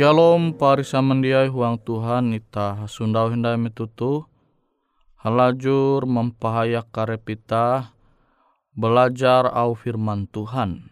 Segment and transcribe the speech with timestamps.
[0.00, 4.24] Shalom parisa mendiai huang Tuhan ita sundau hindai metutu
[5.20, 7.92] halajur mempahayak karepita
[8.72, 10.88] belajar au firman Tuhan.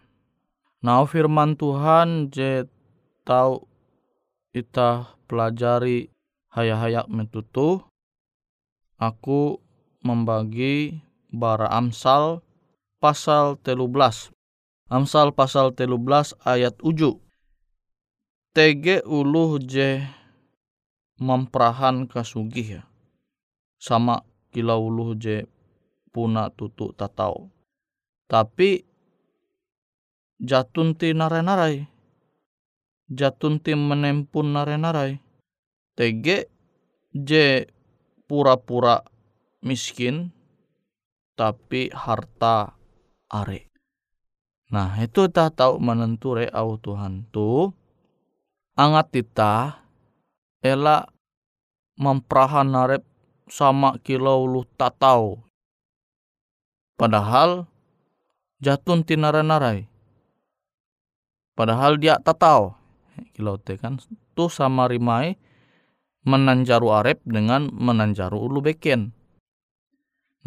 [0.85, 2.69] Nah firman Tuhan je
[3.25, 3.65] tau
[4.53, 6.13] ita pelajari
[6.53, 7.81] hayak-hayak metutu
[9.01, 9.57] aku
[10.05, 11.01] membagi
[11.33, 12.45] bara Amsal
[13.01, 13.57] pasal
[13.89, 14.29] belas
[14.85, 17.17] Amsal pasal belas ayat uju
[18.49, 20.01] tege uluh je
[21.21, 22.83] memperahan kasugih ya.
[23.77, 25.45] Sama kila uluh je
[26.09, 27.53] puna tutu tatau.
[28.25, 28.83] Tapi
[30.41, 31.85] jatun ti narai-narai.
[33.09, 35.21] Jatun ti menempun narai-narai.
[35.93, 36.49] Tege
[37.13, 37.69] je
[38.29, 39.01] pura-pura
[39.65, 40.29] miskin
[41.33, 42.75] tapi harta
[43.31, 43.71] are.
[44.69, 47.73] Nah itu tak tahu menenture au Tuhan tu
[48.79, 49.83] angat tita
[50.63, 51.03] ela
[51.99, 53.03] memperahan narep
[53.51, 55.43] sama kilau lu tatau.
[56.95, 57.67] Padahal
[58.63, 59.83] jatun tinara-narai.
[61.59, 62.79] Padahal dia tatau.
[63.35, 63.99] Kilau te kan
[64.31, 65.35] tu sama rimai
[66.23, 69.11] menanjaru arep dengan menanjaru ulu beken.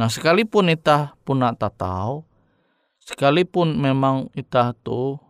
[0.01, 2.25] Nah sekalipun itah puna tatau,
[2.97, 5.21] sekalipun memang itah tu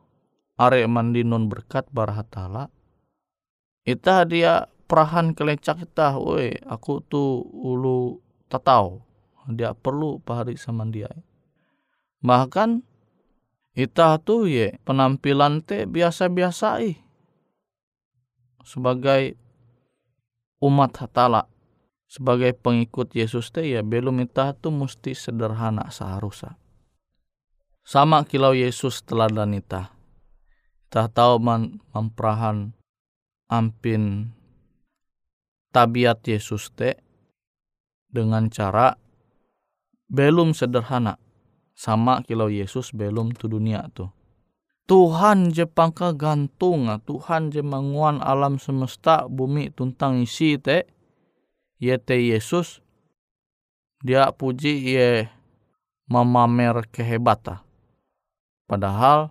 [0.54, 2.70] arep mandinun berkat barahatala,
[3.82, 8.20] ita dia perahan kelecak kita woi aku tu ulu
[8.52, 9.02] tatau
[9.50, 11.10] dia perlu pahari sama dia.
[12.22, 12.86] Bahkan
[13.74, 16.98] ita tu ye penampilan te biasa-biasa ih
[18.62, 19.34] sebagai
[20.62, 21.50] umat hatala.
[22.12, 26.60] Sebagai pengikut Yesus te ya belum ita tu mesti sederhana seharusnya.
[27.82, 29.96] Sama kilau Yesus teladan ita.
[30.92, 32.76] Ita tahu man memperahan
[33.52, 34.32] ampin
[35.76, 36.96] tabiat Yesus te
[38.08, 38.96] dengan cara
[40.08, 41.20] belum sederhana
[41.76, 44.08] sama kilau Yesus belum tu dunia tu.
[44.88, 50.84] Tuhan je pangka gantung, Tuhan je manguan alam semesta bumi tuntang isi te,
[51.80, 52.82] ye te Yesus,
[54.02, 55.30] dia puji ye
[56.10, 57.62] memamer kehebatan.
[58.66, 59.30] Padahal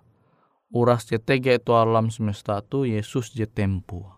[0.72, 4.08] uras CTG itu alam semesta tu Yesus je tempu.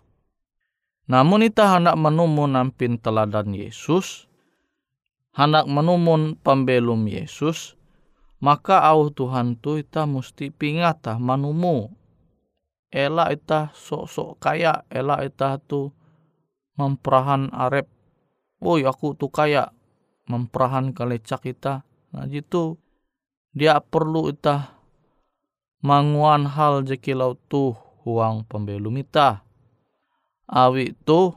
[1.11, 4.25] Namun ita hendak menumun nampin teladan Yesus,
[5.37, 7.77] hendak menumun pembelum Yesus,
[8.41, 11.93] maka au Tuhan tu ita mesti pingata manumu.
[12.89, 15.91] Ela ita sok-sok kaya, ela ita tu
[16.79, 17.91] memperahan arep.
[18.63, 19.75] Woi aku tu kaya,
[20.31, 21.84] memperahan kalecak ita.
[22.15, 22.79] Nah jitu
[23.51, 24.73] dia perlu ita
[25.84, 27.76] manguan hal jekilau tu
[28.08, 29.44] huang pembelum ita.
[30.48, 31.36] Awi tu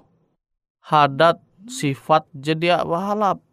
[0.87, 3.43] hadat sifat jadi wahalap.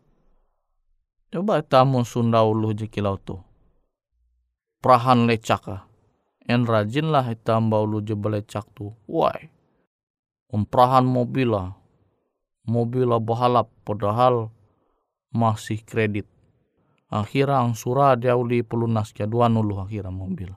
[1.35, 3.43] Coba tamu sunda ulu jekilau tu.
[4.79, 5.83] Prahan lecak
[6.45, 8.95] En rajin lah hitam ulu je belecak tu.
[9.11, 9.51] Wai.
[10.55, 11.75] Umprahan mobil lah.
[12.71, 14.55] Mobil lah bahalap padahal
[15.35, 16.31] masih kredit.
[17.11, 20.55] Akhirnya surah dia uli pelunas kia dua nulu akhirnya mobil.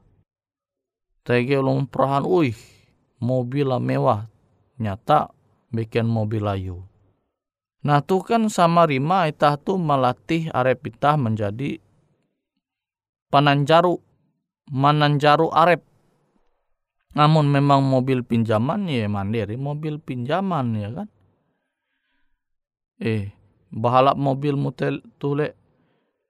[1.27, 2.55] Tege ulung perahan, uih,
[3.19, 4.31] mobil mewah.
[4.79, 5.27] Nyata
[5.75, 6.87] bikin mobil layu.
[7.83, 11.83] Nah tuh kan sama Rima itah tuh melatih arep itah menjadi
[13.27, 13.99] pananjaru,
[14.71, 15.83] mananjaru arep.
[17.11, 21.07] Namun memang mobil pinjaman ya mandiri, mobil pinjaman ya kan.
[23.03, 23.35] Eh,
[23.73, 25.57] bahalap mobil mutel tule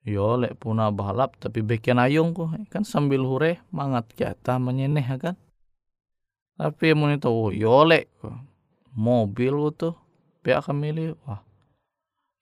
[0.07, 5.35] Yo lek puna balap tapi beken ayung ko kan sambil hure mangat kita menyeneh kan.
[6.55, 8.07] Tapi mun itu oh, yo lek
[8.95, 9.99] mobil tuh
[10.47, 11.43] pihak kami wah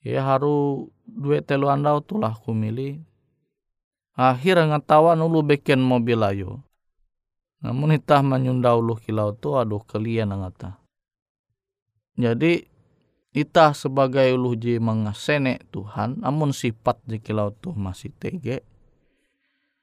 [0.05, 3.01] ya haru duit telu andau tuh lah ku milih.
[4.13, 6.61] Akhir ngatawan ulu beken mobil ayo.
[7.65, 10.77] Namun itah menyunda ulu kilau tu aduh kalian ngata.
[12.13, 12.74] Jadi
[13.35, 18.63] ita sebagai uluh ji mengasene Tuhan namun sifat kilau tuh masih tege.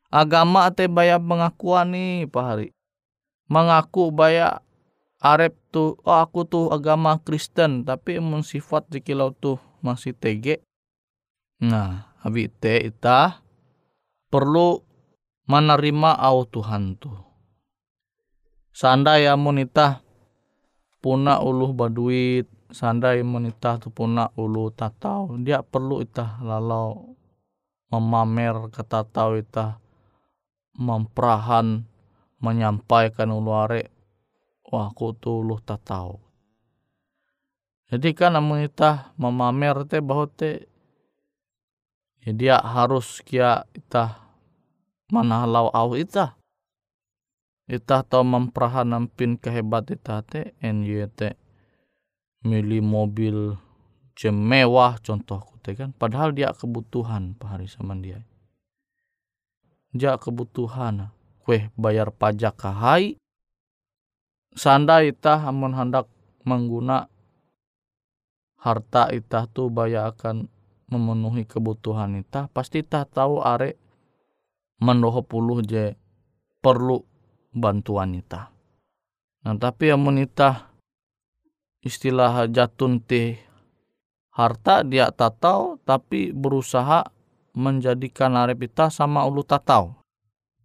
[0.09, 2.68] Agama te baya pengakuan nih Pak Hari
[3.52, 4.64] mengaku baya
[5.21, 10.64] arep tuh oh aku tuh agama Kristen tapi emun sifat kilau tuh masih tege.
[11.61, 13.44] Nah abi te ita
[14.32, 14.80] perlu
[15.44, 17.21] menerima au Tuhan tuh.
[18.73, 20.00] Sandai amun ita
[21.04, 27.14] puna uluh baduit sandai menitah tu puna ulu tatau dia perlu itah lalau
[27.92, 29.76] memamer kata tau itah
[30.80, 31.84] memperahan
[32.40, 33.92] menyampaikan ulu are
[34.72, 36.16] wah aku tuh lu tak tahu.
[37.92, 40.64] Jadi kan namun kita memamer te bahwa te
[42.24, 44.16] ya dia harus kia kita
[45.12, 46.40] mana halau au ita.
[47.68, 51.41] Ita tahu memperhanampin kehebat ita te NYT
[52.42, 53.54] milih mobil
[54.18, 58.20] jam mewah contoh te kan padahal dia kebutuhan pahari sama dia.
[59.94, 63.14] Dia kebutuhan kue bayar pajak kahai
[64.52, 66.11] sanda ita amun hendak
[66.42, 67.06] mengguna
[68.58, 70.50] harta ita tu baya akan
[70.90, 73.75] memenuhi kebutuhan ita pasti ita tahu are
[74.82, 75.94] mendoho puluh je
[76.58, 77.02] perlu
[77.52, 78.50] bantuan ita.
[79.46, 80.71] Nah tapi amun ita
[81.82, 83.36] istilah jatun ti
[84.32, 87.04] harta dia tak tahu tapi berusaha
[87.52, 89.92] menjadikan arep ita sama ulu tak tahu.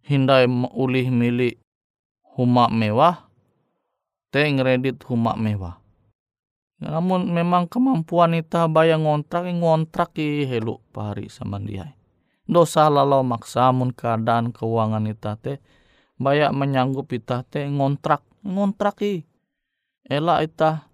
[0.08, 1.60] Hindai ulih milik
[2.32, 3.28] huma mewah,
[4.32, 5.76] te ngredit huma mewah.
[6.80, 11.92] Namun memang kemampuan ita bayang ngontrak ngontrak i helu pari sama dia.
[12.48, 15.60] Dosa lalau maksamun keadaan keuangan ita te
[16.16, 19.28] bayak menyanggup ita te ngontrak ngontrak i.
[20.08, 20.87] Ela ita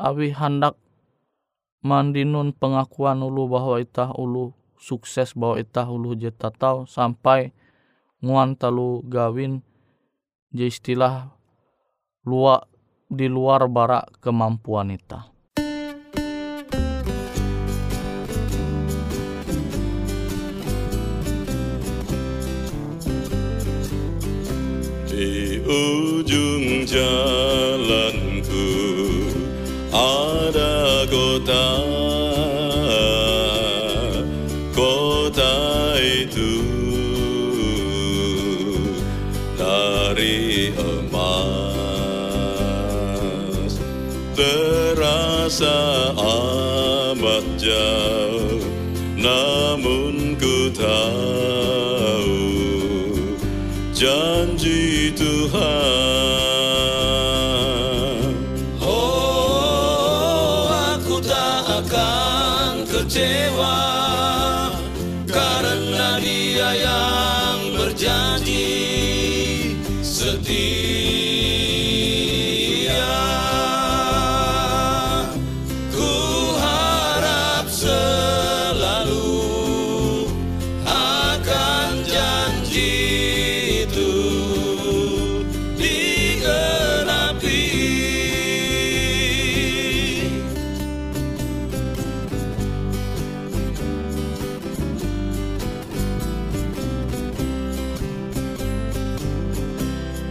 [0.00, 0.80] awi hendak
[1.84, 7.52] mandinun pengakuan ulu bahwa ita ulu sukses bahwa ita ulu jeta tau sampai
[8.24, 9.60] nguan talu gawin
[10.56, 11.36] je istilah
[12.24, 12.64] luak
[13.12, 15.28] di luar bara kemampuan kita.
[25.10, 28.29] Di ujung jalanku
[29.92, 31.90] ada kota
[44.40, 48.64] terasa amat jauh
[49.20, 52.40] Namun ku tahu
[53.92, 55.79] janji Tuhan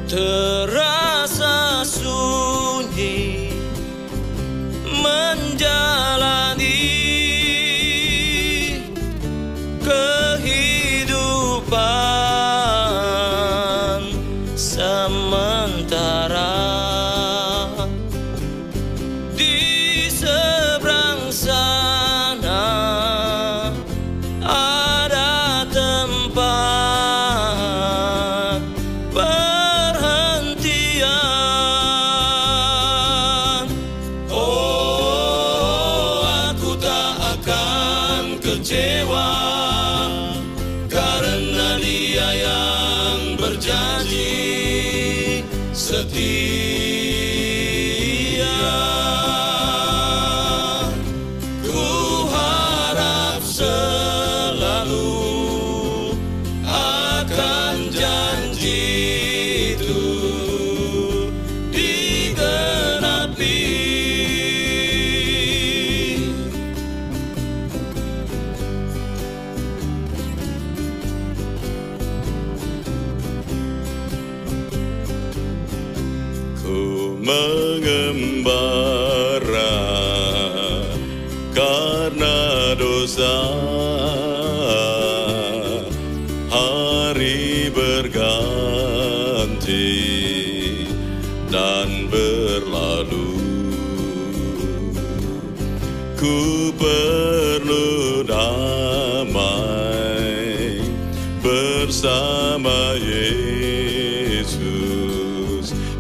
[0.10, 1.86] bersama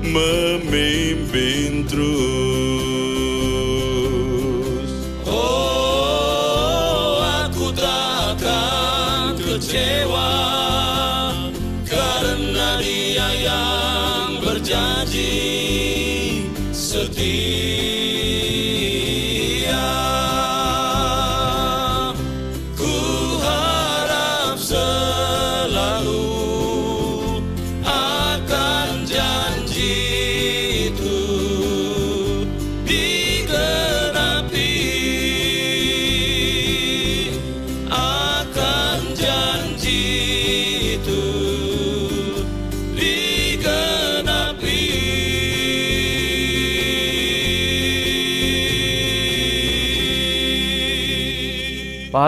[0.09, 1.85] Yesus memimpin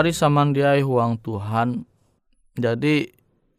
[0.02, 1.86] Pahari samandiai huang Tuhan.
[2.58, 3.06] Jadi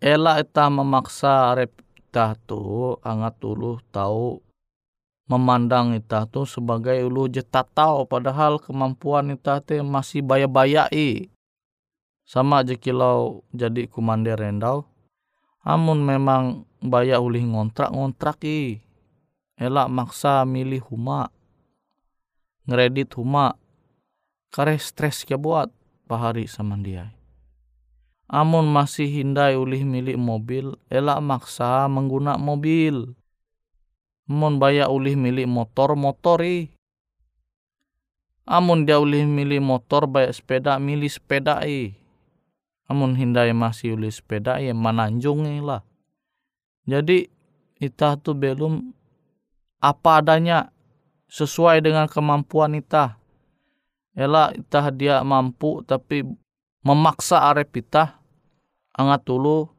[0.03, 4.43] elak kita memaksa kita tu angat ulu tahu
[5.31, 11.31] memandang kita tu sebagai ulu jeta tahu padahal kemampuan kita te masih baya-bayai.
[12.27, 14.83] Sama aja kilau jadi kumander rendau.
[15.63, 18.83] Amun memang baya ulih ngontrak-ngontrak i.
[19.55, 21.31] Elak maksa milih huma.
[22.67, 23.55] Ngeredit huma.
[24.51, 25.71] Kare stres ya buat
[26.05, 27.11] pahari sama dia.
[28.31, 33.13] Amun masih hindai ulih milik mobil, elak maksa mengguna mobil.
[34.25, 36.71] Amun bayar ulih milik motor, motori.
[38.47, 41.61] Amun dia ulih milik motor, bayar sepeda, milih sepeda.
[42.87, 45.83] Amun hindai masih ulih sepeda, ya mananjung lah.
[46.83, 47.31] Jadi,
[47.79, 48.91] kita tu belum
[49.83, 50.71] apa adanya
[51.27, 53.19] sesuai dengan kemampuan kita.
[54.13, 56.21] Ela itah dia mampu tapi
[56.85, 58.21] memaksa arep itah.
[58.93, 59.73] Angat dulu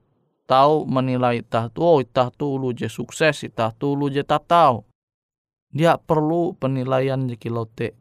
[0.51, 4.85] tahu menilai itah tu oh itah tu ulu je sukses itah tu ulu je tahu
[5.73, 7.97] dia perlu penilaian je kilote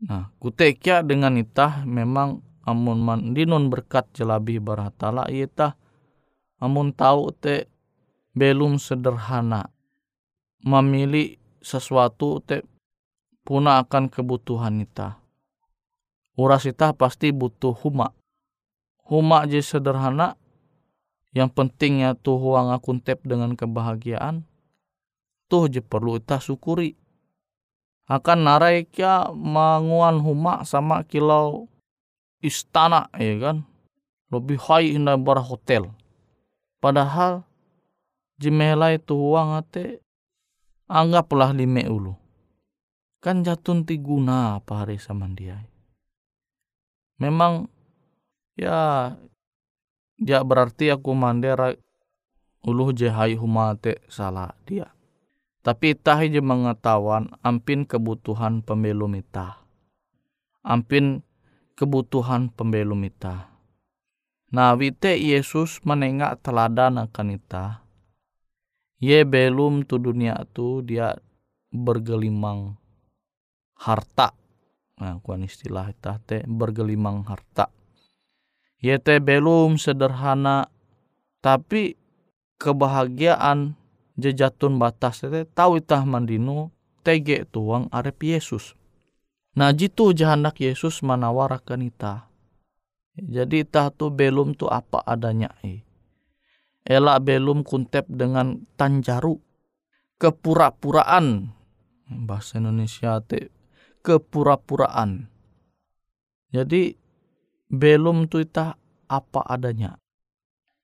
[0.00, 5.78] nah kutekia dengan itah memang amun mandinun berkat jelabi baratala itah.
[6.58, 7.70] Amun tahu te
[8.34, 9.70] belum sederhana.
[10.66, 12.66] Memilih sesuatu te
[13.46, 15.22] puna akan kebutuhan kita.
[16.34, 18.10] Uras kita pasti butuh huma.
[19.06, 20.34] Huma je sederhana,
[21.30, 24.42] yang pentingnya tuh uang akun tep dengan kebahagiaan,
[25.46, 26.98] tuh je perlu kita syukuri.
[28.10, 31.70] Akan narai kia manguan huma sama kilau
[32.42, 33.56] istana ya kan.
[34.34, 35.94] Lebih high indah bar hotel.
[36.82, 37.46] Padahal
[38.42, 40.02] jimelai tuh uang ate
[40.86, 42.25] anggaplah lime ulu
[43.26, 45.58] kan jatun ti guna apa hari sama dia.
[47.18, 47.66] Memang
[48.54, 49.10] ya
[50.14, 51.74] dia berarti aku mandera
[52.62, 54.94] uluh je hai humate salah dia.
[55.66, 59.58] Tapi itah je mengetahuan ampin kebutuhan pembelum itah.
[60.62, 61.26] Ampin
[61.74, 63.50] kebutuhan pembelum itah.
[64.54, 67.82] Nah, wite Yesus menengak teladan akan itah.
[69.02, 71.18] Ye belum tu dunia tu dia
[71.74, 72.78] bergelimang
[73.76, 74.32] harta.
[74.96, 77.68] Nah, kuan istilah kita teh bergelimang harta.
[78.80, 80.68] Yete belum sederhana
[81.40, 81.96] tapi
[82.60, 83.76] kebahagiaan
[84.16, 86.72] jejatun batas teh tahu itah mandinu
[87.04, 88.76] tege tuang arep Yesus.
[89.56, 92.28] Nah jitu jahanak Yesus manawarakan ita.
[93.16, 95.80] Jadi itah tu belum tu apa adanya eh.
[96.84, 99.40] Elak belum kuntep dengan tanjaru.
[100.20, 101.50] Kepura-puraan.
[102.06, 103.55] Bahasa Indonesia te
[104.06, 105.26] kepura-puraan.
[106.54, 106.94] Jadi
[107.66, 108.78] belum tu ita
[109.10, 109.98] apa adanya.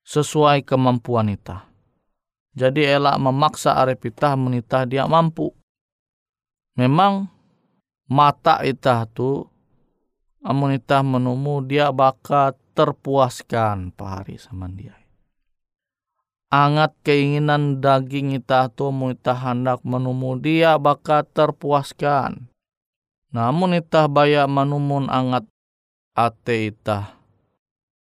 [0.02, 1.70] Sesuai kemampuan ita.
[2.58, 5.54] Jadi elak memaksa arep ita menita dia mampu.
[6.74, 7.30] Memang
[8.10, 9.46] mata ita tu
[10.42, 14.98] amun ita menemu dia bakal terpuaskan pahari sama dia.
[16.52, 22.51] Angat keinginan daging ita tu mu ita hendak menemu dia bakal terpuaskan
[23.32, 25.48] namun itah baya manumun angat
[26.12, 27.16] ate itah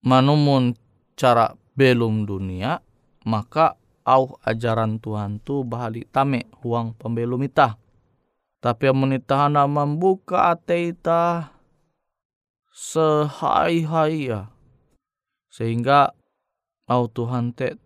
[0.01, 0.73] manumun
[1.13, 2.81] cara belum dunia
[3.23, 7.77] maka au ajaran Tuhan tu bahali tame huang pembelum itah.
[8.59, 11.53] Tapi amun itah membuka ate itah
[12.73, 14.49] sehai-hai ya.
[15.53, 16.11] Sehingga
[16.89, 17.77] au Tuhan te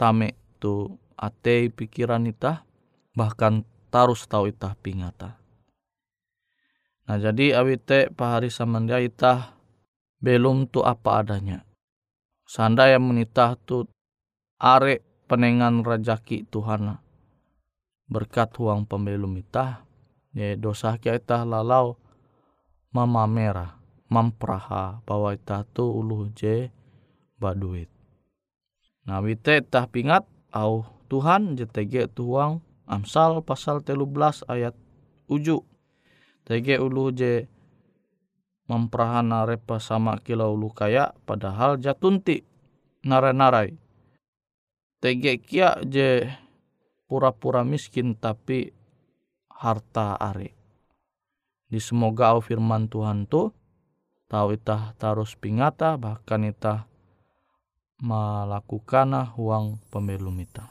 [0.00, 2.64] tame tu ate pikiran itah
[3.12, 5.41] bahkan tarus tahu itah pingata.
[7.06, 9.58] Nah jadi awite pahari samanda itah
[10.22, 11.66] belum tu apa adanya.
[12.46, 13.88] Sanda yang menitah tu
[14.62, 16.94] are penengan rajaki Tuhan
[18.06, 19.82] berkat huang pembelum itah
[20.36, 21.96] ya dosa kia itah lalau
[22.92, 23.80] mama merah
[24.12, 26.68] mampraha bahwa itah tu ulu je
[27.40, 27.88] baduit.
[29.08, 34.76] Nah wite itah pingat au Tuhan jetege tuang Amsal pasal telu belas ayat
[35.30, 35.64] uju
[36.42, 37.46] Tege ulu je
[38.66, 42.42] memperahana repa sama kilau ulu kaya padahal jatunti
[43.06, 43.78] narai-narai.
[45.02, 46.26] Tege kia je
[47.06, 48.70] pura-pura miskin tapi
[49.50, 50.54] harta are.
[51.70, 53.50] Di semoga au firman Tuhan tu
[54.26, 56.90] tahu itah tarus pingata bahkan itah
[58.02, 60.70] melakukan uang pembelum itah.